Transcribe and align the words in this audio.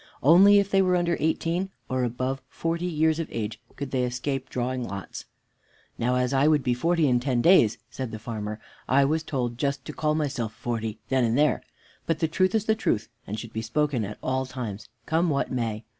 Only 0.23 0.57
if 0.57 0.71
they 0.71 0.81
were 0.81 0.95
under 0.95 1.15
eighteen 1.19 1.69
or 1.87 2.03
above 2.03 2.41
forty 2.49 2.87
years 2.87 3.19
of 3.19 3.27
age 3.29 3.61
could 3.75 3.91
they 3.91 4.01
escape 4.03 4.49
drawing 4.49 4.83
lots. 4.83 5.25
"Now, 5.99 6.15
as 6.15 6.33
I 6.33 6.47
would 6.47 6.63
be 6.63 6.73
forty 6.73 7.07
in 7.07 7.19
ten 7.19 7.39
days," 7.39 7.77
said 7.91 8.09
the 8.09 8.17
farmer, 8.17 8.59
"I 8.89 9.05
was 9.05 9.21
told 9.21 9.59
just 9.59 9.85
to 9.85 9.93
call 9.93 10.15
myself 10.15 10.55
forty 10.55 10.97
then 11.09 11.23
and 11.23 11.37
there; 11.37 11.61
but 12.07 12.17
the 12.17 12.27
truth 12.27 12.55
is 12.55 12.65
the 12.65 12.73
truth, 12.73 13.09
and 13.27 13.37
should 13.39 13.53
be 13.53 13.61
spoken 13.61 14.03
at 14.03 14.17
all 14.23 14.47
times, 14.47 14.87
come 15.05 15.29
what 15.29 15.51
may. 15.51 15.85